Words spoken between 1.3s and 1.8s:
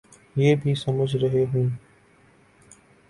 ہوں۔